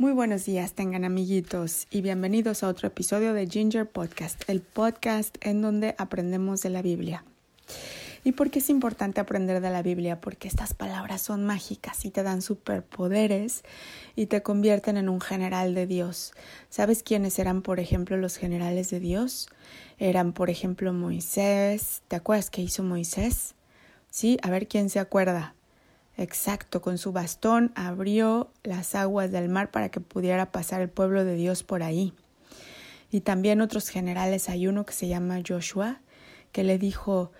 [0.00, 5.36] Muy buenos días, tengan amiguitos, y bienvenidos a otro episodio de Ginger Podcast, el podcast
[5.40, 7.24] en donde aprendemos de la Biblia.
[8.22, 10.20] ¿Y por qué es importante aprender de la Biblia?
[10.20, 13.64] Porque estas palabras son mágicas y te dan superpoderes
[14.14, 16.32] y te convierten en un general de Dios.
[16.68, 19.48] ¿Sabes quiénes eran, por ejemplo, los generales de Dios?
[19.98, 22.02] Eran, por ejemplo, Moisés.
[22.06, 23.56] ¿Te acuerdas qué hizo Moisés?
[24.10, 25.56] Sí, a ver quién se acuerda.
[26.18, 31.24] Exacto, con su bastón abrió las aguas del mar para que pudiera pasar el pueblo
[31.24, 32.12] de Dios por ahí.
[33.12, 36.00] Y también otros generales, hay uno que se llama Joshua,
[36.50, 37.30] que le dijo,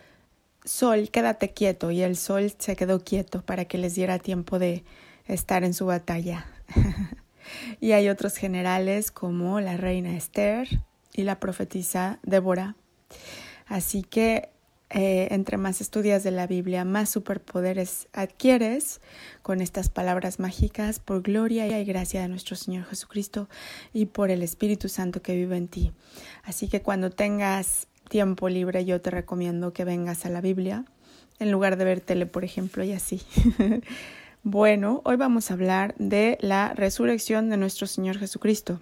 [0.64, 4.84] Sol, quédate quieto, y el sol se quedó quieto para que les diera tiempo de
[5.26, 6.46] estar en su batalla.
[7.80, 10.68] y hay otros generales como la reina Esther
[11.12, 12.76] y la profetisa Débora.
[13.66, 14.50] Así que
[14.90, 19.02] eh, entre más estudias de la Biblia, más superpoderes adquieres
[19.42, 23.48] con estas palabras mágicas por gloria y gracia de nuestro Señor Jesucristo
[23.92, 25.92] y por el Espíritu Santo que vive en ti.
[26.42, 30.86] Así que cuando tengas tiempo libre, yo te recomiendo que vengas a la Biblia
[31.38, 33.20] en lugar de ver tele, por ejemplo, y así.
[34.42, 38.80] bueno, hoy vamos a hablar de la resurrección de nuestro Señor Jesucristo.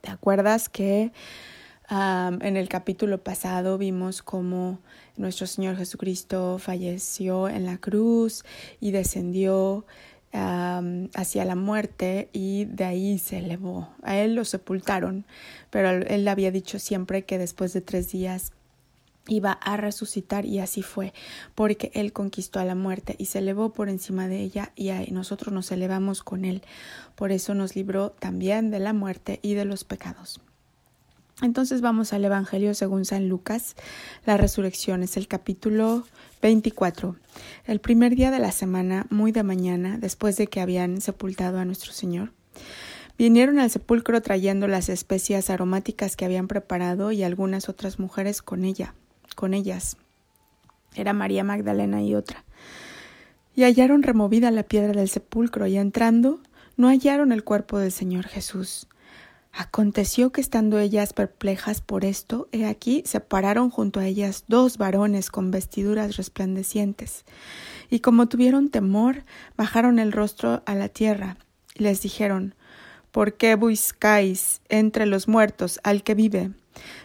[0.00, 1.12] ¿Te acuerdas que
[1.90, 4.78] en el capítulo pasado vimos cómo
[5.16, 8.44] nuestro Señor Jesucristo falleció en la cruz
[8.78, 9.86] y descendió
[10.32, 13.88] hacia la muerte y de ahí se elevó.
[14.02, 15.24] A él lo sepultaron,
[15.70, 18.52] pero él había dicho siempre que después de tres días
[19.26, 21.12] iba a resucitar y así fue,
[21.54, 25.52] porque Él conquistó a la muerte y se elevó por encima de ella y nosotros
[25.52, 26.62] nos elevamos con Él.
[27.14, 30.40] Por eso nos libró también de la muerte y de los pecados.
[31.40, 33.76] Entonces vamos al Evangelio según San Lucas.
[34.26, 36.04] La resurrección es el capítulo
[36.42, 37.14] 24.
[37.64, 41.64] El primer día de la semana, muy de mañana, después de que habían sepultado a
[41.64, 42.32] nuestro Señor,
[43.16, 48.64] vinieron al sepulcro trayendo las especias aromáticas que habían preparado y algunas otras mujeres con
[48.64, 48.94] ella,
[49.36, 49.96] con ellas.
[50.96, 52.44] Era María Magdalena y otra.
[53.54, 56.40] Y hallaron removida la piedra del sepulcro y entrando,
[56.76, 58.88] no hallaron el cuerpo del Señor Jesús.
[59.60, 64.78] Aconteció que estando ellas perplejas por esto, he aquí se pararon junto a ellas dos
[64.78, 67.24] varones con vestiduras resplandecientes,
[67.90, 69.24] y como tuvieron temor,
[69.56, 71.38] bajaron el rostro a la tierra,
[71.74, 72.54] y les dijeron
[73.10, 76.52] ¿Por qué buscáis entre los muertos al que vive?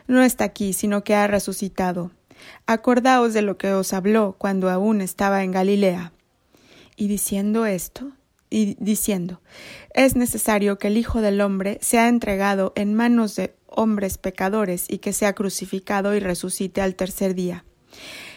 [0.06, 2.12] No está aquí, sino que ha resucitado.
[2.68, 6.13] Acordaos de lo que os habló cuando aún estaba en Galilea.
[6.97, 8.12] Y diciendo esto,
[8.53, 9.41] y diciendo,
[9.96, 15.00] es necesario que el Hijo del Hombre sea entregado en manos de hombres pecadores y
[15.00, 17.66] que sea crucificado y resucite al tercer día.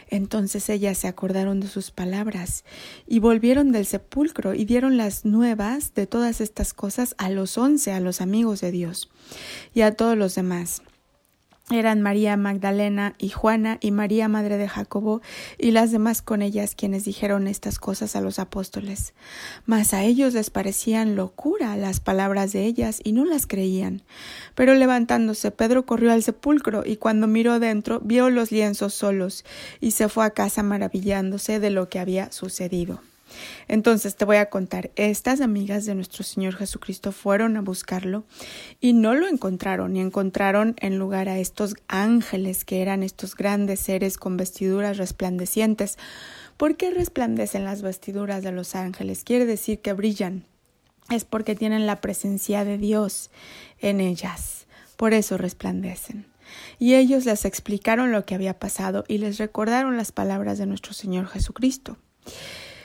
[0.09, 2.65] Entonces ellas se acordaron de sus palabras
[3.07, 7.93] y volvieron del sepulcro y dieron las nuevas de todas estas cosas a los once,
[7.93, 9.11] a los amigos de Dios
[9.75, 10.81] y a todos los demás
[11.71, 15.21] eran María Magdalena y Juana y María Madre de Jacobo
[15.59, 19.15] y las demás con ellas quienes dijeron estas cosas a los apóstoles.
[19.65, 24.03] Mas a ellos les parecían locura las palabras de ellas y no las creían.
[24.55, 29.45] Pero levantándose Pedro corrió al sepulcro y cuando miró dentro vio los lienzos solos
[29.81, 33.01] y se fue a casa maravillándose de lo que había sucedido.
[33.69, 38.25] Entonces te voy a contar, estas amigas de nuestro Señor Jesucristo fueron a buscarlo
[38.81, 43.81] y no lo encontraron, y encontraron en lugar a estos ángeles que eran estos grandes
[43.81, 45.99] seres con vestiduras resplandecientes.
[46.57, 49.25] ¿Por qué resplandecen las vestiduras de los ángeles?
[49.25, 50.45] Quiere decir que brillan.
[51.11, 53.31] Es porque tienen la presencia de Dios
[53.81, 54.67] en ellas.
[54.97, 56.27] Por eso resplandecen.
[56.79, 60.93] Y ellos les explicaron lo que había pasado y les recordaron las palabras de nuestro
[60.95, 61.99] Señor Jesucristo.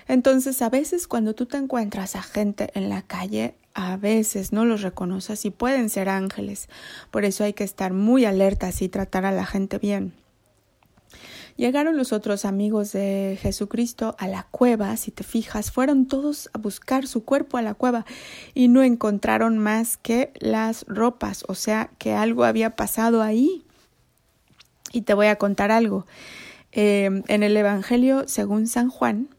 [0.08, 4.66] Entonces, a veces cuando tú te encuentras a gente en la calle, a veces no
[4.66, 6.70] los reconoces y pueden ser ángeles.
[7.10, 10.14] Por eso hay que estar muy alertas y tratar a la gente bien.
[11.58, 16.58] Llegaron los otros amigos de Jesucristo a la cueva, si te fijas, fueron todos a
[16.58, 18.06] buscar su cuerpo a la cueva
[18.54, 23.64] y no encontraron más que las ropas, o sea que algo había pasado ahí.
[24.94, 26.06] Y te voy a contar algo.
[26.72, 29.30] Eh, en el Evangelio según San Juan,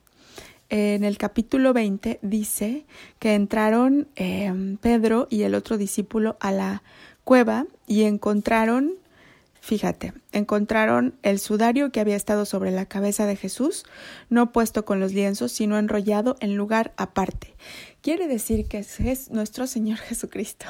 [0.73, 2.87] en el capítulo 20 dice
[3.19, 6.83] que entraron em, Pedro y el otro discípulo a la
[7.25, 8.95] cueva y encontraron,
[9.61, 13.85] fíjate, encontraron el sudario que había estado sobre la cabeza de Jesús,
[14.31, 17.55] no puesto con los lienzos, sino enrollado en lugar aparte.
[18.01, 20.65] Quiere decir que es nuestro Señor Jesucristo.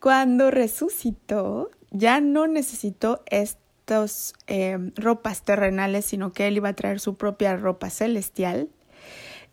[0.00, 7.00] Cuando resucitó, ya no necesitó estas em, ropas terrenales, sino que él iba a traer
[7.00, 8.68] su propia ropa celestial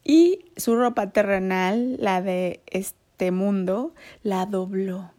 [0.06, 3.94] y su ropa terrenal, la de este mundo,
[4.24, 5.12] la dobló.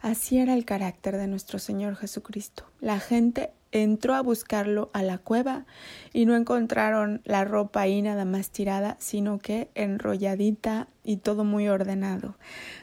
[0.00, 2.64] Así era el carácter de nuestro Señor Jesucristo.
[2.80, 5.64] La gente entró a buscarlo a la cueva
[6.12, 11.68] y no encontraron la ropa ahí nada más tirada, sino que enrolladita y todo muy
[11.68, 12.36] ordenado.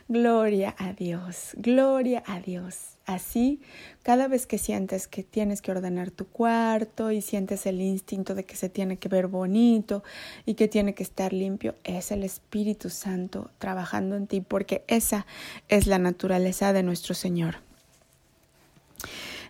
[0.08, 2.98] Gloria a Dios, gloria a Dios.
[3.06, 3.62] Así,
[4.04, 8.44] cada vez que sientes que tienes que ordenar tu cuarto y sientes el instinto de
[8.44, 10.04] que se tiene que ver bonito
[10.46, 15.26] y que tiene que estar limpio, es el Espíritu Santo trabajando en ti, porque esa
[15.70, 17.60] es la naturaleza de nuestro Señor.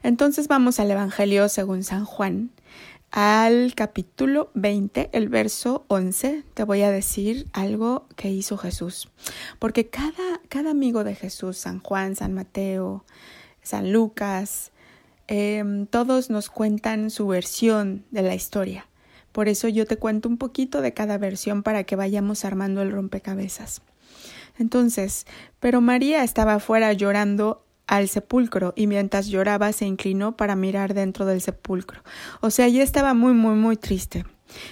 [0.03, 2.51] Entonces vamos al Evangelio según San Juan,
[3.11, 9.09] al capítulo 20, el verso 11, te voy a decir algo que hizo Jesús.
[9.59, 13.05] Porque cada, cada amigo de Jesús, San Juan, San Mateo,
[13.61, 14.71] San Lucas,
[15.27, 18.87] em, todos nos cuentan su versión de la historia.
[19.31, 22.91] Por eso yo te cuento un poquito de cada versión para que vayamos armando el
[22.91, 23.81] rompecabezas.
[24.59, 25.25] Entonces,
[25.59, 31.25] pero María estaba afuera llorando al sepulcro y mientras lloraba se inclinó para mirar dentro
[31.25, 32.03] del sepulcro.
[32.41, 34.25] O sea, ella estaba muy, muy, muy triste.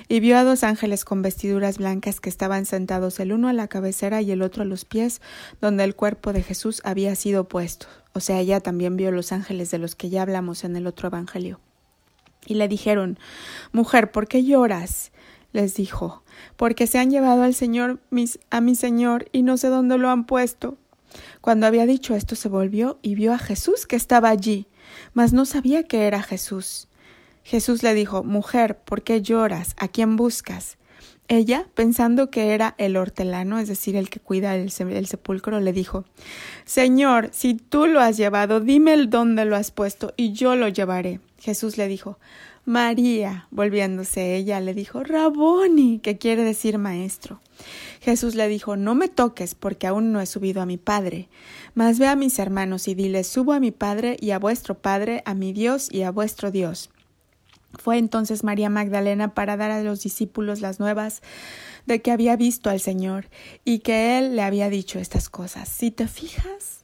[0.08, 3.68] Y vio a dos ángeles con vestiduras blancas que estaban sentados el uno a la
[3.68, 5.22] cabecera y el otro a los pies,
[5.60, 7.88] donde el cuerpo de Jesús había sido puesto.
[8.14, 11.08] O sea, ella también vio los ángeles de los que ya hablamos en el otro
[11.08, 11.60] evangelio.
[12.46, 13.20] Y le dijeron
[13.74, 15.12] Mujer, ¿por qué lloras?
[15.56, 16.22] les dijo,
[16.58, 20.10] porque se han llevado al Señor mis, a mi Señor y no sé dónde lo
[20.10, 20.78] han puesto.
[21.46, 24.66] Cuando había dicho esto se volvió y vio a Jesús que estaba allí,
[25.14, 26.88] mas no sabía que era Jesús.
[27.44, 29.76] Jesús le dijo Mujer, ¿por qué lloras?
[29.78, 30.80] ¿A quién buscas?
[31.28, 36.06] Ella, pensando que era el hortelano, es decir, el que cuida el, sepulcro, le dijo
[36.66, 40.68] Señor, si tú lo has llevado, dime el dónde lo has puesto, y yo lo
[40.68, 41.20] llevaré.
[41.38, 42.18] Jesús le dijo
[42.66, 47.40] María, volviéndose ella, le dijo Raboni, que quiere decir maestro.
[48.02, 51.30] Jesús le dijo No me toques, porque aún no he subido a mi Padre.
[51.76, 55.22] Mas ve a mis hermanos y diles Subo a mi Padre y a vuestro Padre,
[55.26, 56.90] a mi Dios y a vuestro Dios.
[57.78, 61.22] Fue entonces María Magdalena para dar a los discípulos las nuevas
[61.86, 63.28] de que había visto al Señor
[63.64, 65.70] y que Él le había dicho estas cosas.
[65.70, 66.84] Si te fijas,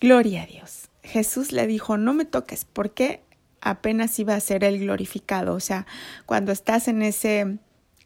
[0.00, 0.90] gloria a Dios.
[1.02, 3.22] Jesús le dijo, no me toques, porque
[3.60, 5.54] apenas iba a ser Él glorificado.
[5.54, 5.86] O sea,
[6.26, 7.58] cuando estás en ese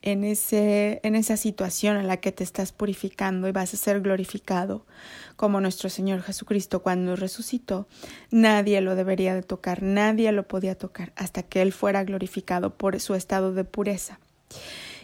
[0.02, 4.00] en, ese, en esa situación en la que te estás purificando y vas a ser
[4.00, 4.84] glorificado
[5.36, 7.86] como nuestro Señor Jesucristo cuando resucitó,
[8.30, 12.98] nadie lo debería de tocar, nadie lo podía tocar hasta que Él fuera glorificado por
[13.00, 14.18] su estado de pureza.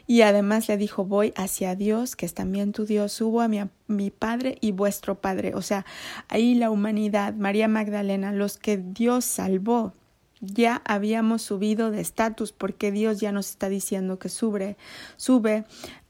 [0.07, 3.61] Y además le dijo, voy hacia Dios, que es también tu Dios, subo a mi,
[3.89, 5.55] mi, Padre y vuestro Padre.
[5.55, 5.85] O sea,
[6.29, 9.93] ahí la humanidad, María Magdalena, los que Dios salvó,
[10.41, 14.77] ya habíamos subido de estatus porque Dios ya nos está diciendo que sube,
[15.17, 15.65] sube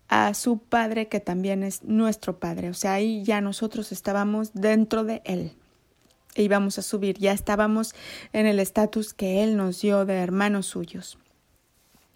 [0.08, 2.70] a su Padre que también es nuestro Padre.
[2.70, 5.52] O sea, ahí ya nosotros estábamos dentro de Él
[6.34, 7.94] e íbamos a subir, ya estábamos
[8.32, 11.18] en el estatus que Él nos dio de hermanos suyos.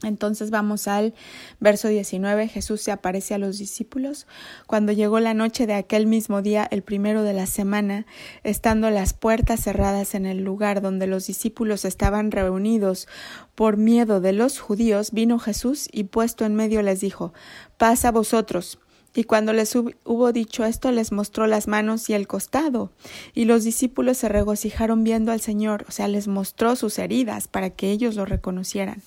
[0.02, 1.14] Entonces vamos al
[1.60, 2.48] verso 19.
[2.48, 4.26] Jesús se aparece a los discípulos.
[4.66, 8.06] Cuando llegó la noche de aquel mismo día, el primero de la semana,
[8.42, 13.08] estando las puertas cerradas en el lugar donde los discípulos estaban reunidos
[13.54, 17.32] por miedo de los judíos, vino Jesús y puesto en medio les dijo,
[17.76, 18.78] Paz a vosotros.
[19.14, 22.90] Y cuando les hubo dicho esto, les mostró las manos y el costado.
[23.34, 27.70] Y los discípulos se regocijaron viendo al Señor, o sea, les mostró sus heridas para
[27.70, 29.02] que ellos lo reconocieran.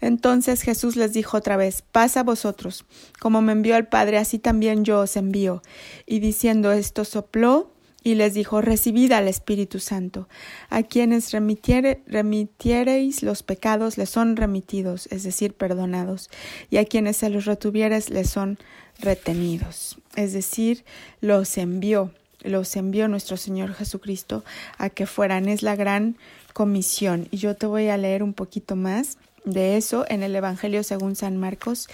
[0.00, 2.84] Entonces Jesús les dijo otra vez, paz a vosotros,
[3.20, 5.62] como me envió el Padre, así también yo os envío.
[6.06, 7.70] Y diciendo esto sopló
[8.02, 10.28] y les dijo, recibid al Espíritu Santo.
[10.70, 16.30] A quienes remitiereis los pecados les son remitidos, es decir, perdonados,
[16.70, 18.58] y a quienes se los retuvieres les son
[19.00, 20.84] retenidos, es decir,
[21.20, 24.44] los envió, los envió nuestro Señor Jesucristo
[24.78, 25.48] a que fueran.
[25.48, 26.16] Es la gran
[26.52, 27.28] comisión.
[27.30, 31.16] Y yo te voy a leer un poquito más de eso en el Evangelio según
[31.16, 31.88] San Marcos,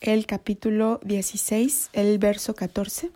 [0.00, 3.10] el capítulo 16, el verso 14.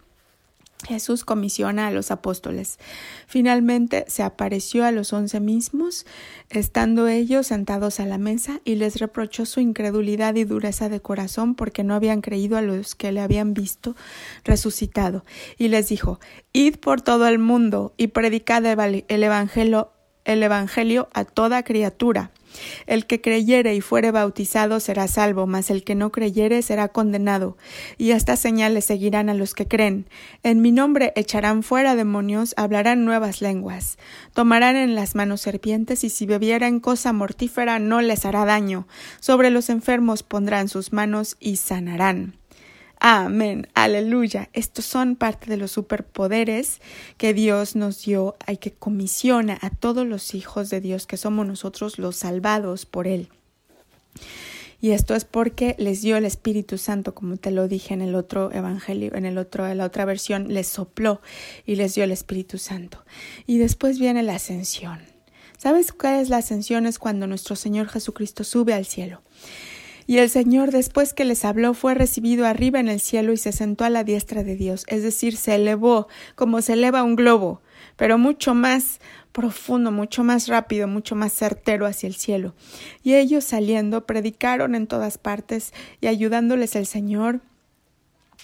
[0.84, 2.78] Jesús comisiona a los apóstoles.
[3.26, 6.06] Finalmente se apareció a los once mismos,
[6.50, 11.54] estando ellos sentados a la mesa, y les reprochó su incredulidad y dureza de corazón
[11.54, 13.96] porque no habían creído a los que le habían visto
[14.44, 15.24] resucitado.
[15.58, 16.20] Y les dijo,
[16.52, 19.90] Id por todo el mundo y predicad el evangelio,
[20.24, 22.30] el evangelio a toda criatura.
[22.86, 27.56] El que creyere y fuere bautizado será salvo, mas el que no creyere será condenado.
[27.98, 30.06] Y estas señales seguirán a los que creen.
[30.42, 33.98] En mi nombre echarán fuera demonios, hablarán nuevas lenguas,
[34.34, 38.86] tomarán en las manos serpientes, y si bebieren cosa mortífera no les hará daño.
[39.20, 42.34] Sobre los enfermos pondrán sus manos y sanarán.
[42.98, 44.48] Amén, aleluya.
[44.52, 46.80] Estos son parte de los superpoderes
[47.18, 51.46] que Dios nos dio y que comisiona a todos los hijos de Dios, que somos
[51.46, 53.28] nosotros los salvados por Él.
[54.80, 58.14] Y esto es porque les dio el Espíritu Santo, como te lo dije en el
[58.14, 61.20] otro evangelio, en el otro, en la otra versión, les sopló
[61.64, 63.04] y les dio el Espíritu Santo.
[63.46, 65.00] Y después viene la ascensión.
[65.58, 66.86] ¿Sabes qué es la ascensión?
[66.86, 69.22] Es cuando nuestro Señor Jesucristo sube al cielo.
[70.06, 73.52] Y el Señor, después que les habló, fue recibido arriba en el cielo y se
[73.52, 77.60] sentó a la diestra de Dios, es decir, se elevó como se eleva un globo,
[77.96, 79.00] pero mucho más
[79.32, 82.54] profundo, mucho más rápido, mucho más certero hacia el cielo.
[83.02, 87.40] Y ellos saliendo predicaron en todas partes y ayudándoles el Señor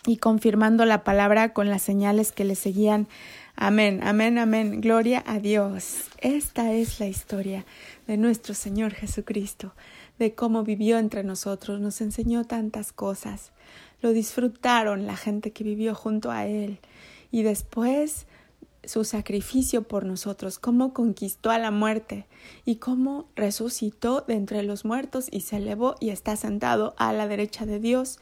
[0.06, 3.08] y confirmando la palabra con las señales que le seguían.
[3.54, 4.80] Amén, amén, amén.
[4.80, 6.08] Gloria a Dios.
[6.18, 7.64] Esta es la historia
[8.06, 9.74] de nuestro Señor Jesucristo
[10.18, 13.52] de cómo vivió entre nosotros, nos enseñó tantas cosas.
[14.00, 16.78] Lo disfrutaron la gente que vivió junto a Él.
[17.30, 18.26] Y después
[18.84, 22.26] su sacrificio por nosotros, cómo conquistó a la muerte
[22.64, 27.28] y cómo resucitó de entre los muertos y se elevó y está sentado a la
[27.28, 28.18] derecha de Dios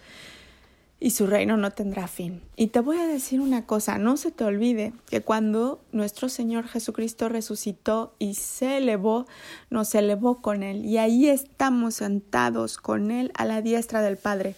[1.00, 2.42] y su reino no tendrá fin.
[2.56, 6.68] Y te voy a decir una cosa, no se te olvide que cuando nuestro Señor
[6.68, 9.26] Jesucristo resucitó y se elevó,
[9.70, 14.54] nos elevó con Él y ahí estamos sentados con Él a la diestra del Padre.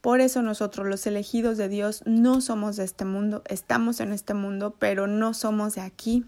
[0.00, 4.34] Por eso nosotros, los elegidos de Dios, no somos de este mundo, estamos en este
[4.34, 6.26] mundo, pero no somos de aquí.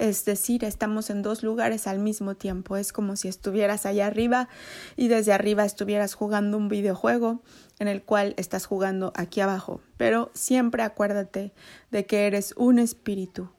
[0.00, 2.78] Es decir, estamos en dos lugares al mismo tiempo.
[2.78, 4.48] Es como si estuvieras allá arriba
[4.96, 7.42] y desde arriba estuvieras jugando un videojuego
[7.78, 9.82] en el cual estás jugando aquí abajo.
[9.98, 11.52] Pero siempre acuérdate
[11.90, 13.50] de que eres un espíritu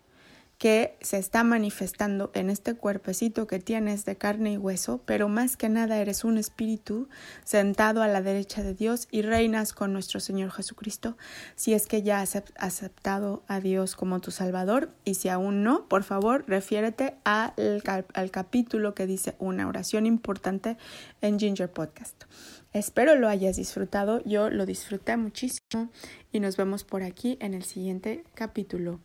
[0.61, 5.57] que se está manifestando en este cuerpecito que tienes de carne y hueso, pero más
[5.57, 7.09] que nada eres un espíritu
[7.43, 11.17] sentado a la derecha de Dios y reinas con nuestro Señor Jesucristo,
[11.55, 15.87] si es que ya has aceptado a Dios como tu Salvador y si aún no,
[15.87, 17.81] por favor, refiérete al,
[18.29, 20.77] capítulo que dice una oración importante
[21.21, 22.25] en Ginger Podcast.
[22.71, 25.89] Espero lo hayas disfrutado, yo lo disfruté muchísimo
[26.31, 28.99] y nos vemos por aquí en el siguiente capítulo.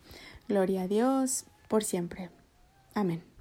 [0.48, 2.30] Gloria a Dios por siempre.
[2.94, 3.35] Amén.